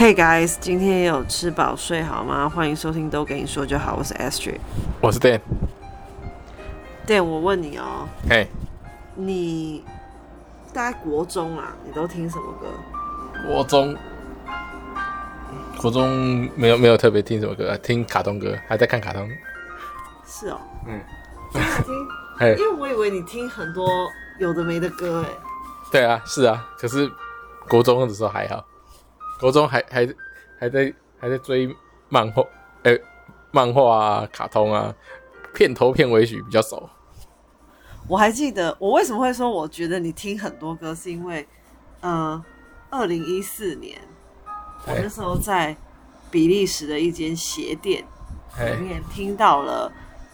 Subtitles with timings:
[0.00, 2.48] Hey guys，今天也有吃饱睡好吗？
[2.48, 4.58] 欢迎收听都跟你说就好，我是 Astrid，
[4.98, 5.38] 我是 Dan。
[7.06, 8.46] Dan，我问你哦，嘿，
[9.14, 9.84] 你
[10.72, 12.68] 大概国中啊，你都听什么歌？
[13.46, 13.94] 国中，
[15.76, 19.28] 国中没有没有特别听什么歌，听卡通歌，还在看卡通。
[20.24, 20.98] 是哦，嗯，
[21.84, 21.94] 听，
[22.56, 23.86] 因为我以为你听很多
[24.38, 25.28] 有的没的歌，哎，
[25.92, 27.06] 对啊，是啊，可是
[27.68, 28.64] 国中的时候还好。
[29.40, 30.06] 国中还还
[30.58, 31.74] 还在还在追
[32.08, 32.42] 漫画，
[32.82, 33.02] 哎、欸，
[33.50, 34.94] 漫画啊，卡通啊，
[35.54, 36.88] 片头片尾曲比较熟。
[38.06, 41.46] 我还记得，我为什么会说我觉得你听很多歌，是因为，
[42.00, 42.42] 呃，
[42.90, 43.98] 二零一四年，
[44.86, 45.76] 我那时候在
[46.30, 48.04] 比利时的一间鞋店
[48.58, 49.90] 里面听到了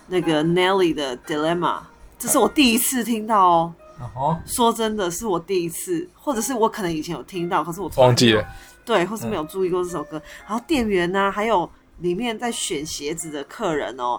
[0.09, 1.80] 那个 Nelly 的 Dilemma，
[2.19, 3.75] 这是我第一次听到哦。
[4.15, 8.45] 哦，说真的，是我第一次，或者是我可能以前有听到，可是我忘记了。
[8.87, 11.69] 对，或是没有注意过这首歌，嗯、然后店员呢、啊，还有
[11.99, 14.19] 里面在选鞋子的客人哦，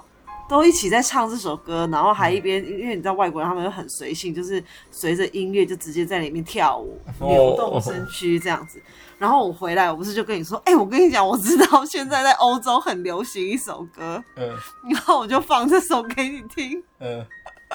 [0.50, 8.82] 都一起在唱这首歌，然后还一边，嗯、因为你知道外国人他们又很随性，就是随着音乐就直接在里面跳舞，哦、扭动身躯这样子。
[9.18, 14.50] 然后我回来，我不是就跟你说， 哎，我跟你讲，我知道现在在欧洲很流行一首歌，嗯，
[14.92, 17.26] 然后我就放这首给你听，嗯，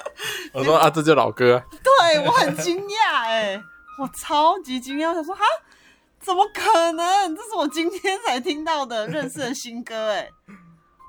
[0.53, 3.61] 我说啊，这就老歌、啊，对，我很惊讶，哎，
[3.98, 5.42] 我超级惊讶，我想说哈。
[6.23, 7.34] 怎么可能？
[7.37, 10.31] 这是我今天才听到的认识的新歌哎！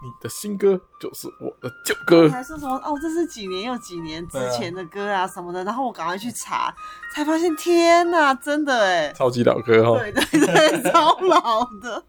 [0.03, 5.63] 你的新歌就是我的旧歌，还说什么哦，这是几年又几年之前的歌啊什么的？
[5.63, 6.75] 然后我赶快去查，
[7.13, 9.97] 才发现天哪，真的哎，超级老歌哦！
[9.99, 12.03] 对对对，超老的，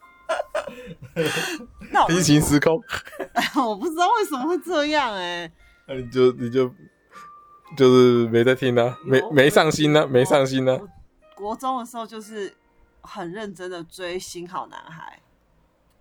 [2.09, 2.83] 平行时空。
[3.35, 5.49] 哎， 我不知道为什么会这样哎。
[5.87, 6.69] 那你就你就
[7.77, 10.77] 就是没在听啊，没没上心呢，没上心呢。
[11.37, 12.53] 国中的时候就是。
[13.07, 15.19] 很认真的追《新好男孩》，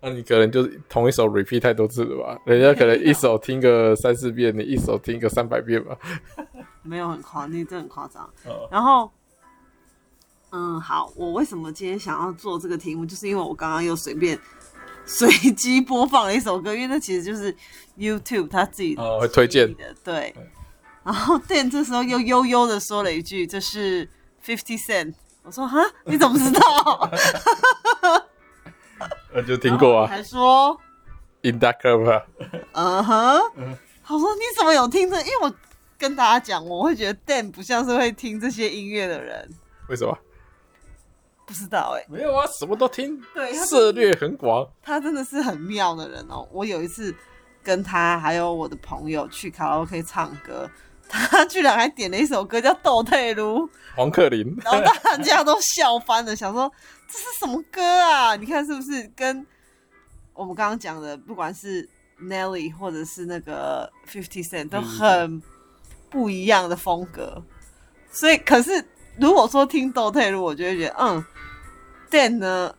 [0.02, 2.42] 那你可能就是同一首 repeat 太多次了吧？
[2.46, 5.98] 人家可能一首听个三四遍，你一首听个三百遍吧？
[6.82, 8.24] 没有很夸，你真的很夸张。
[8.46, 9.12] 哦、 然后，
[10.52, 14.40] 嗯，好，我为什么今天想要做这个题目，就是因为我刚刚又随便
[15.06, 17.56] 随机播放了一首歌，因为那其实就是
[17.98, 20.34] YouTube 他自己的哦会推荐的，对。
[21.04, 24.08] 然后 Dan 这时候又悠悠的说了一句：“这是
[24.44, 25.14] Fifty Cent。”
[25.44, 27.12] 我说哈，你怎么知道？
[29.34, 30.08] 我 就听过啊。
[30.08, 30.80] 还说
[31.42, 32.24] In club。
[32.72, 33.42] 嗯哼。
[34.06, 35.18] 他说你怎么有听这？
[35.22, 35.54] 因为我
[35.98, 39.50] 跟大家讲，我会觉得 Dan 不像是会听这些音乐的人。
[39.90, 40.18] 为什么？
[41.46, 42.08] 不知道哎、欸。
[42.10, 43.22] 没有啊，什么都听。
[43.34, 44.66] 对，涉猎很广。
[44.82, 46.48] 他真的是很妙的人哦。
[46.52, 47.14] 我有一次
[47.62, 50.70] 跟他还有我的朋友去卡拉 OK 唱歌。
[51.10, 56.72] 他居然还点了一首歌叫《斗退路》， 黄克林，然后大家都笑翻了，想说
[57.08, 58.36] 这是什么歌啊？
[58.36, 59.46] 你看是不是跟
[60.34, 61.88] 我们刚刚讲的，不管是
[62.20, 65.42] Nelly 或者是那个 Fifty Cent 都很
[66.10, 67.44] 不一样的风格。
[68.12, 68.84] 所以，可是
[69.20, 71.26] 如果说听《斗退路》，我就会觉得，嗯
[72.10, 72.74] ，Dan 呢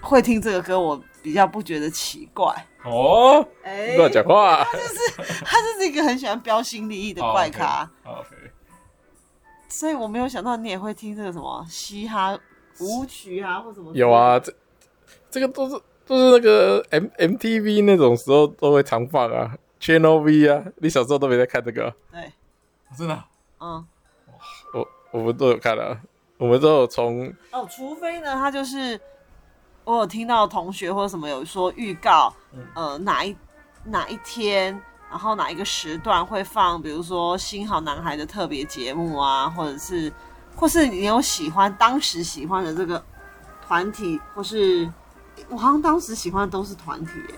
[0.00, 2.66] 会听这个歌，我比较不觉得奇怪。
[2.84, 4.62] 哦，哎，乱讲话！
[4.62, 7.90] 他就是他就是一个很喜欢标新立异的怪咖。
[8.04, 8.50] Oh, OK，, okay.
[9.70, 12.38] 所以我没有想到你也会听这个什么嘻哈
[12.80, 13.90] 舞曲啊，或什么。
[13.94, 14.52] 有啊，这
[15.30, 20.62] 这个都是都是那个 M MTV 那种时候都会常放啊，Channel V 啊。
[20.76, 21.94] 你小时候都没在看这个？
[22.12, 22.32] 对，
[22.98, 23.24] 真的。
[23.60, 23.86] 嗯，
[24.74, 26.02] 我我们都有看啊，
[26.36, 29.00] 我们都有从哦，除非呢，他就是。
[29.84, 32.32] 我有听到同学或者什么有说预告，
[32.74, 33.36] 呃，哪一
[33.84, 34.80] 哪一天，
[35.10, 40.10] 然后哪一个时段会放，比如说《新好男孩》的特别节目啊，或者是，
[40.56, 43.04] 或是你有喜欢当时喜欢的这个
[43.66, 44.90] 团体，或是
[45.50, 47.34] 我好像当时喜欢的都是团体耶，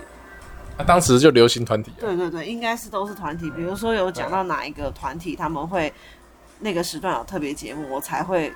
[0.79, 3.51] 啊，当时就流行团体，对对对，应该是都是团体。
[3.51, 5.93] 比如说有讲到哪一个团体他们会
[6.61, 8.53] 那个时段有特别节目，我才会。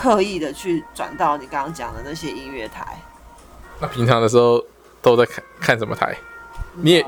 [0.00, 2.98] 刻意的去转到你刚刚讲的那些音乐台。
[3.78, 4.64] 那平常的时候
[5.02, 6.16] 都在看看什么台？
[6.76, 7.04] 你也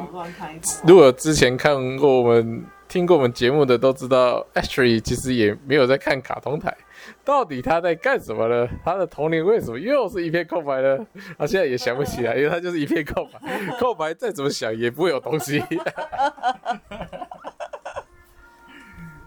[0.84, 6.76] 如果之前看过我们、听过我们节目的都知道，Ashley 其实也没有在看卡通台。
[7.24, 8.68] 到底他在干什么呢？
[8.84, 10.98] 他的童年为什么又是一片空白呢？
[11.38, 13.40] 他现在也想不起来， 因为他就是一片空白，
[13.78, 15.60] 空白再怎么想也不会有东西。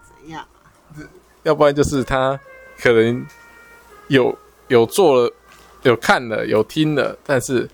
[0.04, 0.46] 怎样？
[1.42, 2.40] 要不然就是他
[2.78, 3.26] 可能。
[4.08, 4.38] 有
[4.68, 5.34] 有做了，
[5.84, 7.70] 有看了，有听了，但是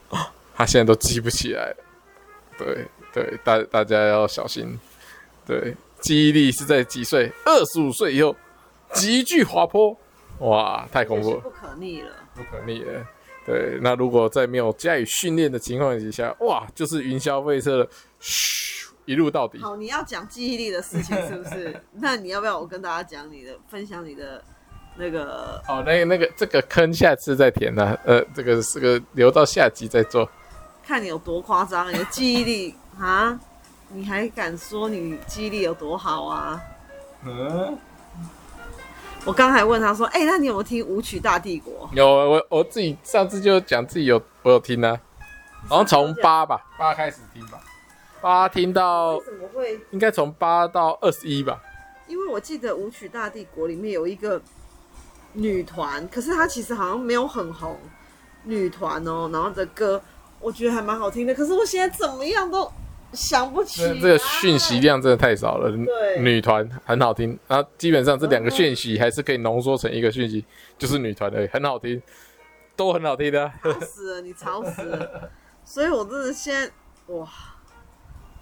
[0.56, 1.78] 他现在都记不起来了。
[2.58, 4.78] 对对，大大家要小心。
[5.46, 7.32] 对，记忆力是在几岁？
[7.46, 8.36] 二十五岁以后
[8.94, 9.98] 急剧滑坡。
[10.40, 13.06] 哇，太恐怖了，不可逆了，不可逆了。
[13.46, 17.90] 对，那如果在没有加以训练的情况底下，哇，就是云霄飞车的，
[18.20, 19.58] 嘘，一路到底。
[19.60, 21.76] 好，你要讲记忆力的事情是不是？
[21.94, 24.44] 那你要不要我跟大家讲你的，分享你的
[24.96, 25.62] 那个？
[25.68, 27.98] 哦，那个那个这个坑下次再填呢、啊？
[28.06, 30.30] 呃，这个是个留到下集再做。
[30.86, 33.40] 看你有多夸张，你的记忆力啊？
[33.90, 36.62] 你还敢说你记忆力有多好啊？
[37.26, 37.78] 嗯。
[39.24, 45.00] 我刚才问他说：“哎、欸，那你有没有听《舞曲大帝国》？”有，我我自己上次就讲自己有，我有听啊。
[45.70, 47.60] 然后从八吧，八开始听吧，
[48.20, 49.80] 八听到为什么会？
[49.92, 51.62] 应该从八到二十一吧。
[52.08, 54.42] 因为我记得《舞曲大帝国》里面有一个
[55.34, 57.78] 女团，可是她其实好像没有很红。
[58.44, 60.02] 女团哦，然后的歌
[60.40, 62.72] 我觉得还蛮好听的，可是我现在怎么样都。
[63.14, 65.70] 想不起，这个讯息量真的太少了。
[65.70, 70.46] 对，女团很好听，然后基本上这两个讯息还是可以浓缩成一个讯息，
[70.78, 72.02] 就是女团的很好听，
[72.74, 73.52] 都很好听的。
[73.62, 75.30] 吵死了，你吵死了！
[75.66, 76.72] 所以我真的现在
[77.14, 77.28] 哇，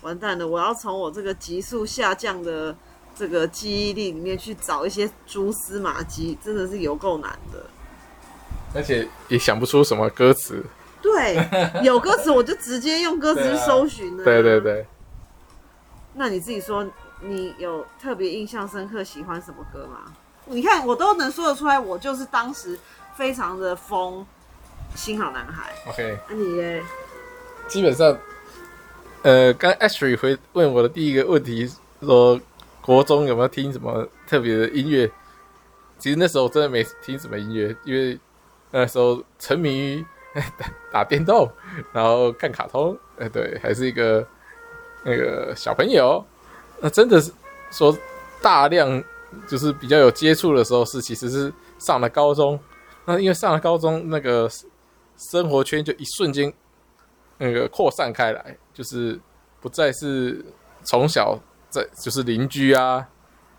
[0.04, 0.48] 完蛋了！
[0.48, 2.76] 我要从我这个急速下降的
[3.20, 7.66] 这个记忆力里面去找一些蛛丝马迹，真的是有够难的，
[8.74, 10.64] 而且也想不出什么歌词。
[11.02, 11.38] 对，
[11.84, 14.24] 有歌词我就直接用歌词去搜寻了。
[14.24, 14.86] 对对对。
[16.14, 16.90] 那你自己说，
[17.20, 20.14] 你有特别印象深刻、喜欢什么歌吗？
[20.46, 22.80] 你看我都能说得出来，我就是当时
[23.16, 24.22] 非常的疯
[24.96, 25.74] 《新好男孩》。
[25.90, 26.82] OK，那你耶？
[27.68, 28.18] 基本上，
[29.24, 31.70] 呃，刚 Ashley 回问我的第一个问题，
[32.02, 32.40] 说
[32.90, 35.08] 国中有没有听什么特别的音乐？
[36.00, 38.20] 其实那时候真的没听什么音乐，因为
[38.72, 40.06] 那时候沉迷于。
[40.60, 41.52] 打打电动，
[41.92, 44.26] 然后看卡通，哎，对，还是一个
[45.04, 46.24] 那个小朋友。
[46.80, 47.32] 那真的是
[47.72, 47.98] 说
[48.40, 49.04] 大量
[49.48, 52.60] 就是比较有接触的时候，是其实是上了高中。
[53.06, 54.48] 那因为上了高中，那个
[55.18, 56.54] 生活圈就一瞬间
[57.40, 59.20] 那个扩散开来，就是
[59.60, 60.46] 不再是
[60.84, 61.38] 从小
[61.70, 63.08] 在就是邻居啊，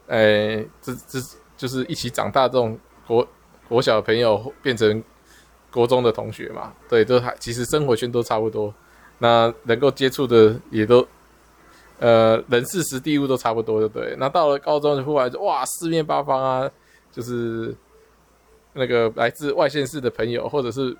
[0.08, 1.18] 哎，这这
[1.56, 3.26] 就是一起长大这种国
[3.68, 5.02] 国小朋友变成。
[5.72, 8.74] 国中的同学嘛，对，都还其实生活圈都差不多，
[9.18, 11.06] 那能够接触的也都，
[12.00, 14.16] 呃，人事时地物都差不多，对不对？
[14.18, 16.68] 那到了高中就忽然就哇，四面八方啊，
[17.12, 17.72] 就是
[18.72, 20.96] 那个来自外县市的朋友，或者是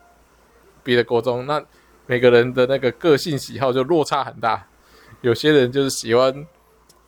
[0.85, 1.61] 别的国中，那
[2.07, 4.65] 每个人的那个个性喜好就落差很大，
[5.23, 6.47] 有些人就是喜欢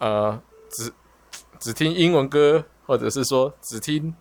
[0.03, 0.93] 呃，只
[1.61, 4.13] 只听英文歌，或者是说只听。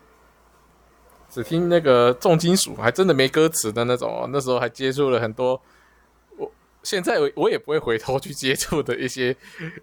[1.34, 4.30] 只听那个重金属，还真的没歌词的那种哦。
[4.34, 5.60] 那时候还接触了很多，
[6.36, 6.52] 我
[6.84, 9.34] 现在我也不会回头去接触的一些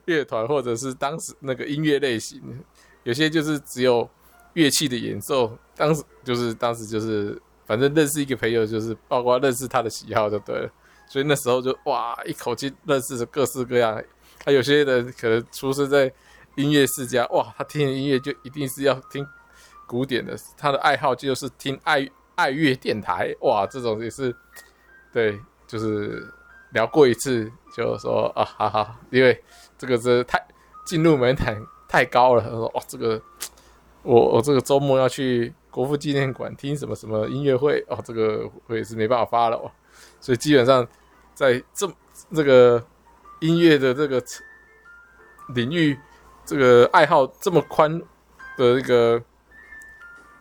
[0.05, 2.63] 乐团，或者是当时那个音乐类型，
[3.03, 4.07] 有些就是只有
[4.53, 5.57] 乐器的演奏。
[5.75, 10.71] 当时就是当时就是，反正认识一个朋友，就是包括认识他的喜好就对了。
[11.09, 14.05] 所以那时候就哇，一口气认识了各式各样。
[14.45, 16.13] 他 有些人可能出生在
[16.57, 19.27] 音乐世家，哇，他听的音乐就一定是要听。
[19.87, 24.37] 古典的，他的爱好就是听爱爱乐电台，哇，这种也是，
[25.11, 26.31] 对，就是
[26.73, 29.43] 聊过一次，就说啊，哈哈，因为
[29.79, 30.39] 这个是太
[30.85, 31.57] 进入门槛
[31.89, 32.43] 太高了。
[32.43, 33.19] 他说，哦，这个
[34.03, 39.73] 我我这个周末要去国父纪念馆听什么什么音乐会，哦，这个我也是没办法发了哦。
[40.21, 40.87] 所以基本上
[41.33, 41.91] 在这
[42.35, 42.85] 这个
[43.41, 44.23] 音乐的这个
[45.55, 45.99] 领域，
[46.45, 48.01] 这个爱好这么宽
[48.57, 49.23] 的一个。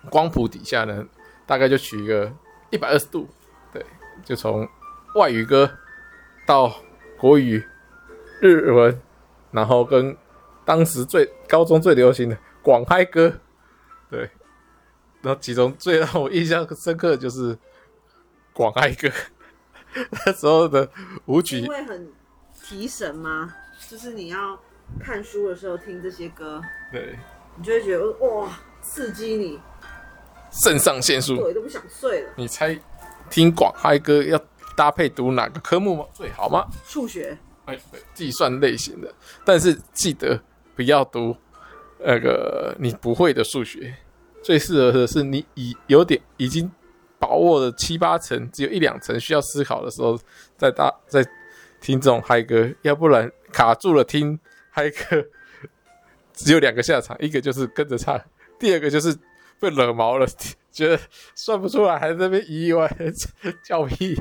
[0.10, 1.06] 光谱底下呢，
[1.46, 2.32] 大概就取一个
[2.70, 3.28] 一百二十度，
[3.74, 3.86] 对，
[4.24, 4.66] 就从
[5.16, 5.70] 外语歌
[6.46, 6.74] 到
[7.18, 7.62] 国语、
[8.40, 9.02] 日文，
[9.52, 10.16] 然后跟
[10.64, 13.34] 当时最高中最流行的广嗨歌，
[14.10, 14.30] 对，
[15.22, 17.58] 然后其中最让我印象深刻的就是
[18.54, 19.10] 广嗨歌，
[20.26, 20.90] 那时候的
[21.26, 22.10] 舞曲会很
[22.68, 23.56] 提神吗？
[23.90, 24.60] 就是你要
[25.00, 27.18] 看书的时候听这些歌，对，
[27.56, 29.58] 你就会觉得哇，刺激你。
[30.52, 32.30] 肾上腺素，对，都不想睡了。
[32.36, 32.78] 你猜，
[33.30, 34.38] 听广嗨歌要
[34.76, 36.06] 搭配读哪个科目吗？
[36.14, 36.68] 最好吗？
[36.84, 37.38] 数学。
[37.66, 39.14] 哎，对，计算类型的，
[39.46, 40.42] 但是记得
[40.76, 41.36] 不要读
[42.00, 43.96] 那个你不会的数学。
[44.44, 46.70] 最适合的是你已有点已经
[47.18, 50.20] 把握了七八成，只有一两成需要思考的时候，
[50.58, 51.26] 再搭再
[51.88, 54.38] 听这种嗨歌，要不然卡住了听
[54.70, 55.26] 嗨歌，
[56.34, 58.20] 只有两个下场，一个就是跟着唱，
[58.60, 59.18] 第二个就是。
[59.60, 60.28] 被惹毛了，
[60.72, 61.00] 觉得
[61.34, 62.88] 算不出来，还在那边咿歪
[63.64, 64.16] 叫屁，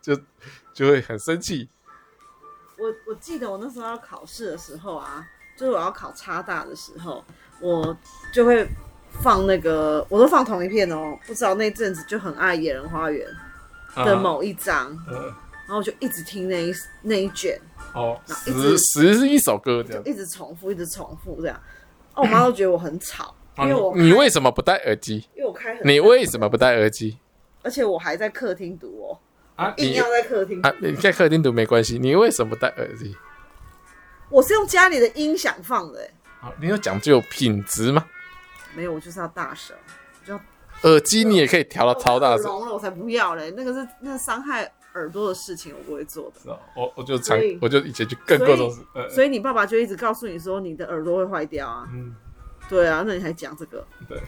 [0.00, 0.16] 就
[0.72, 1.68] 就会很生气。
[2.78, 7.24] 我我记得我那时候要考试的时候啊，就是我要考差大的时候，
[7.60, 7.98] 我
[8.32, 8.64] 就会
[9.20, 11.18] 放那个，我都放同一片哦。
[11.26, 13.28] 不知道那阵子就很爱《野人花园》，
[14.04, 15.34] 的某一张，嗯，
[15.68, 17.60] 然后我就一直听那一那一卷，
[17.92, 21.60] 哦，一直十十是一首歌这样，一直重复，一直重复这样。
[22.14, 25.28] 哦，我妈都觉得我很吵， 因为我你为什么不戴耳机？
[25.36, 27.18] 因为我开很，你为什么不戴耳机？
[27.62, 29.20] 而且我还在客厅读哦，
[29.56, 33.14] 啊，硬要在客厅啊，你在客厅读没关系，你为什么不戴耳机？
[34.30, 36.08] 我是用家里的音响放的，
[36.40, 38.06] 好，你有讲究品质吗？
[38.74, 39.76] 没有，我就是要大声，
[40.24, 40.40] 就要
[40.82, 46.40] 耳机你也可以调到超大声，聋了我才不要嘞，那个是那个伤害耳朵的事情，我不会做的。
[46.42, 48.80] 是啊，我我就常以我就以前就更多都是，
[49.14, 52.14] 所以你爸爸就一直告诉你说你的耳朵会坏掉啊，嗯，
[52.68, 54.20] 对啊，那你还讲这个，对，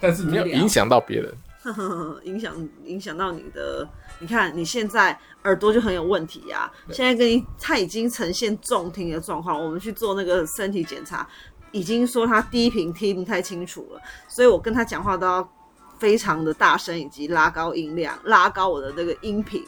[0.00, 1.34] 但是没有影响到别人，
[2.24, 3.88] 影响影响到你的，
[4.20, 11.28] 你看你现在耳朵就很有问题呀、啊，现在跟你他已经呈现重听的状况，我们去做那个身体检查，
[11.72, 15.52] 已经说他低频听不太清楚了，所以我跟他讲话都要
[15.98, 19.64] 非常的大声，以及拉高音量，拉高我的那个音频。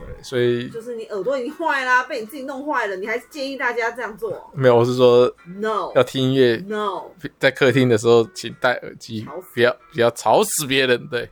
[0.00, 4.50] 对，所以就是你耳朵已经坏啦，被你自己弄坏了，你还建议大家这样做？
[4.54, 7.02] 没有，我是说，no，要听音乐，no，
[7.38, 11.06] 在客厅的时候请戴耳机，不要不要吵死别人。
[11.08, 11.30] 对。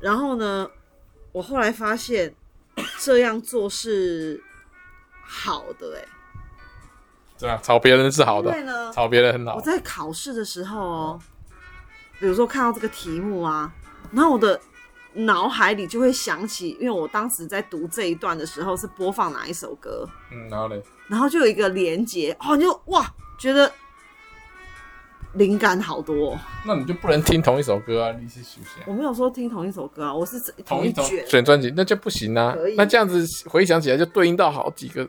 [0.00, 0.70] 然后呢，
[1.32, 2.32] 我后来发现
[3.00, 4.40] 这样做是
[5.24, 6.08] 好的、欸，哎，
[7.40, 8.52] 对啊吵别人是好的，
[8.92, 9.56] 吵别人很好。
[9.56, 11.20] 我在考试的时候哦，
[12.20, 13.72] 比如说看到这个题目啊，
[14.12, 14.60] 然后我的。
[15.14, 23.06] 脑海里就会想起，因为我当时在读这一段的时候是播放哪一首歌，嗯，然后嘞，然后就有一个连接，哦，你就哇，
[23.38, 23.70] 觉得
[25.34, 26.38] 灵感好多。
[26.64, 28.12] 那你就不能听同一首歌啊？
[28.18, 28.82] 你是属下？
[28.86, 32.56] 我没有说听同一首歌啊，我是同一卷选专辑，那就不行啊。
[32.76, 35.06] 那这样子回想起来就对应到好几个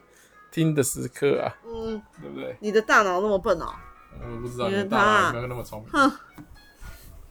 [0.50, 2.56] 听的时刻啊，嗯，对不对？
[2.60, 3.72] 你的大脑那么笨哦？
[4.20, 5.88] 我不知道你的大脑有没有那么聪明。
[5.90, 6.12] 哼，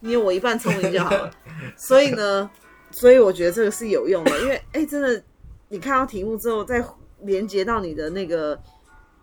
[0.00, 1.30] 你有我一半聪明就好了。
[1.78, 2.50] 所以呢。
[2.96, 5.20] 所以我觉得这个是有用的，因为哎、欸，真的，
[5.68, 6.82] 你看到题目之后，再
[7.22, 8.56] 连接到你的那个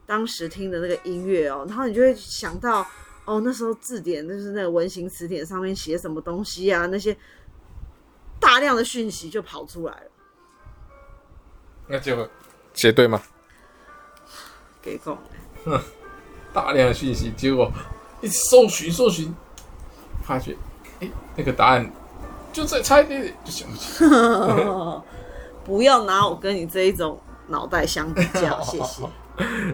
[0.05, 2.85] 当时听的那个音乐哦，然后你就会想到
[3.23, 7.15] 哦，那时候字典就是那个文型词典上面写什么东西啊，那些
[8.41, 10.11] 大量的讯息就跑出来了。
[11.87, 12.29] 那结果
[12.73, 13.21] 写对吗？
[14.81, 15.17] 给够。
[15.63, 15.81] 哼，
[16.53, 17.71] 大量的讯息，结果
[18.19, 19.33] 一搜寻搜寻，
[20.23, 20.57] 发觉
[20.99, 21.89] 哎、欸，那个答案。
[22.51, 23.67] 就再差一点点就行
[25.63, 29.03] 不要拿我跟你这一种脑袋相比较， 谢谢。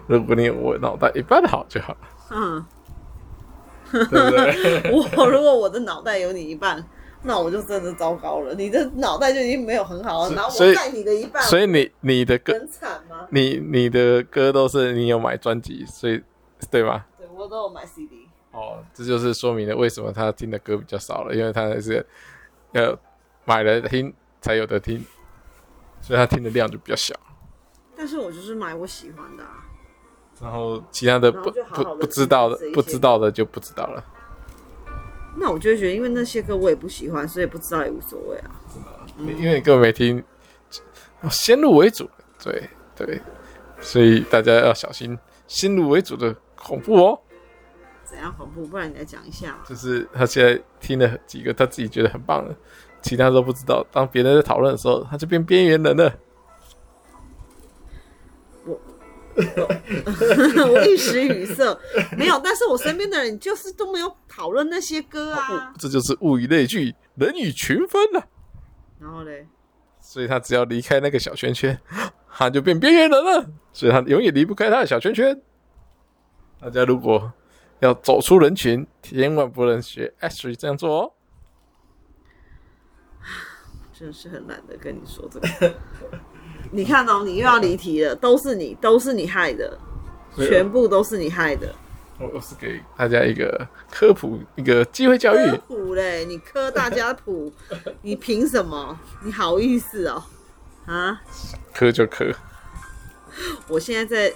[0.05, 1.99] 如果你我脑袋一半好就好了。
[2.29, 2.65] 嗯，
[3.91, 4.91] 对不对？
[5.17, 6.83] 我如果我的脑袋有你一半，
[7.23, 8.53] 那我就真的糟糕了。
[8.53, 13.25] 你的脑袋就已经没有很好了，然后我带你的一半，所以你你的歌很惨吗？
[13.31, 16.21] 你你的歌都是你有买专辑，所以
[16.69, 17.05] 对吗？
[17.17, 18.27] 对，我都有买 CD。
[18.51, 22.05] 哦，这就是说明了为什么他听的歌比较少了，因为他是。
[22.71, 22.97] 要
[23.45, 25.03] 买了听才有的听，
[26.01, 27.15] 所以他听的量就比较小。
[27.95, 29.65] 但是我就是买我喜欢的啊。
[30.39, 34.03] 然后其他的不不不知道的不知道的就不知道了。
[35.39, 38.51] 那我就会觉得，因为那些歌我也不喜欢，所以不知道也无所谓啊。
[38.73, 40.23] 真的，嗯，因为你根本没听，
[41.29, 42.09] 先入为主，
[42.43, 43.19] 对对，
[43.79, 47.19] 所以大家要小心先入为主的恐怖哦。
[48.17, 48.65] 怎样恐怖？
[48.65, 49.55] 不然你来讲一下。
[49.69, 52.55] 就是他现在听了几个他自己觉得很棒的，
[52.99, 53.85] 其他都不知道。
[53.91, 56.11] 当别人在讨论的时候，他就变边缘人了。
[58.65, 58.79] 我
[60.73, 61.77] 我 一时语塞，
[62.17, 62.41] 没有。
[62.43, 65.71] 但是我身边的人就是都没有讨论那些歌啊。
[65.77, 68.25] 这就是物以类聚，人以群分啊。
[68.99, 69.45] 然后嘞，
[70.01, 71.79] 所以他只要离开那个小圈圈，
[72.33, 73.47] 他就变边缘人了。
[73.71, 75.39] 所以他永远离不开他的小圈圈。
[76.59, 77.31] 大家如果。
[77.79, 81.13] 要走出人群，千万不能学 Ashley 这样做哦。
[83.93, 85.75] 真是很懒得跟你说这个。
[86.71, 89.77] 你看哦，你又要离题了，都是你，都是你害的，
[90.35, 91.73] 全部都是你害的。
[92.19, 95.51] 我是给大家一个科普，一个机会教育。
[95.51, 97.53] 科普嘞，你科大家普，
[98.01, 98.99] 你凭什么？
[99.23, 100.23] 你好意思哦？
[100.87, 101.21] 啊？
[101.73, 102.33] 科就科。
[103.67, 104.35] 我现在在。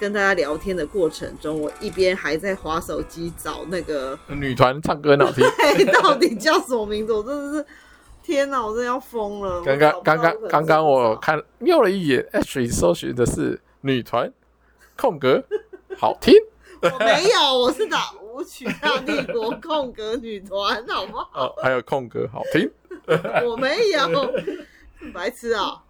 [0.00, 5.44] 跟大家聊天的过程中，我一边还在划手机找那个女团唱歌很好听，
[5.76, 7.12] 对，到底叫什么名字？
[7.12, 7.66] 我真的是
[8.22, 9.60] 天哪，我真的要疯了！
[9.62, 14.32] 刚刚刚刚刚刚我看瞄了一眼，Ashley 搜寻的是女团
[14.96, 15.44] 空格
[15.98, 16.34] 好听，
[16.80, 21.28] 我没有，我是打舞曲大帝国空格女团，好不好？
[21.34, 22.70] 哦，还有空格好听，
[23.46, 24.32] 我没有，
[25.12, 25.82] 白痴啊、喔！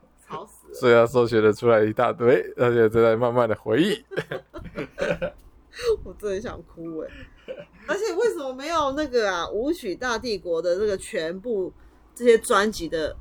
[0.73, 4.05] 所以他搜寻了出来一大堆， 而且正在慢慢的回忆。
[6.05, 7.09] 我真的想哭哎！
[7.87, 9.49] 而且为什么没有那个啊？
[9.49, 11.73] 舞曲大帝国的这个全部
[12.15, 13.17] 这些专辑的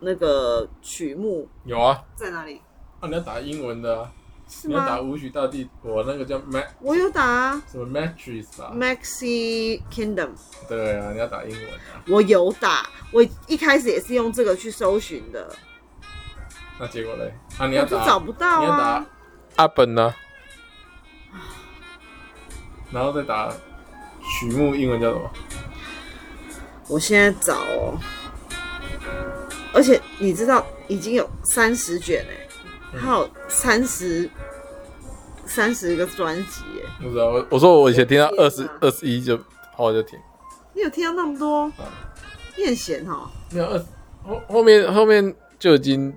[0.00, 1.48] 那个曲目？
[1.64, 2.60] 有啊，在哪里？
[3.00, 4.12] 啊，你要打英文的、啊，
[4.48, 10.30] 是你要打舞曲大帝国那个叫 Max，我有打啊，什么 Matrix 吧？Maxi Kingdom。
[10.68, 12.02] 对啊，你要打英文啊。
[12.08, 15.54] 我有打，我一开始也是用这个去搜寻的。
[16.82, 17.32] 那结果嘞？
[17.58, 18.58] 啊，你要打，找不到啊。
[18.58, 19.06] 你要打
[19.54, 20.12] 阿本呢？
[22.90, 23.52] 然后再打
[24.20, 25.30] 曲目，英文叫什么？
[26.88, 27.96] 我现在找哦，
[29.72, 34.28] 而且你知道已经有三十卷哎，还有三十
[35.46, 36.90] 三十个专辑哎。
[37.00, 39.38] 不知道，我我说我以前听到二十二十一就
[39.76, 40.18] 好就停。
[40.74, 41.66] 你有听到那么多？
[41.66, 41.86] 啊、
[42.56, 43.30] 你很闲哈。
[43.52, 43.78] 没有二
[44.24, 46.12] 后后面后面就已经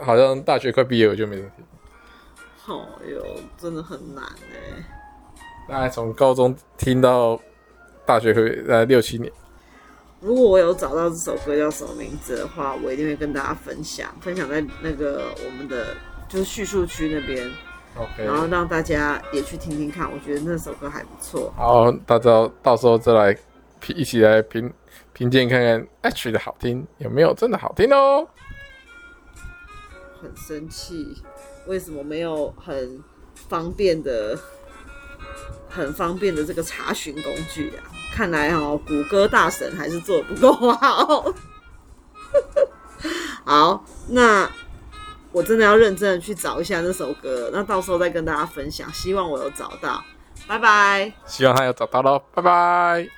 [0.00, 1.64] 好像大学快毕业我就没得听。
[2.66, 3.24] 哦哟，
[3.56, 4.84] 真的很难哎。
[5.68, 7.40] 大概从高中听到
[8.06, 9.32] 大学会大概六七年。
[10.20, 15.94] 如果我有找到这首歌叫什么名字的话，我一定会跟大家分享，分享在那个我们的
[16.28, 17.48] 就是叙述区那边
[17.96, 21.52] ，OK，然后让大家也去听听看，我觉得那首歌还不错。
[21.56, 23.32] 好，大家到时候再来
[23.78, 24.72] 评，一起来评
[25.12, 28.26] 评鉴看看 Ashley 的好听有没有真的好听哦。
[30.20, 31.16] 很生气，
[31.66, 33.02] 为什么没有很
[33.34, 34.38] 方便的、
[35.68, 37.84] 很方便的这个查询工具啊？
[38.12, 41.32] 看来哦，谷歌大神还是做得不够好。
[43.44, 44.50] 好，那
[45.30, 48.92] 我真的要认真的去找一下那首歌，那到时候再跟大家分享。
[48.92, 50.02] 希望我有找到，
[50.46, 51.12] 拜拜。
[51.26, 53.08] 希望他有找到喽，拜拜。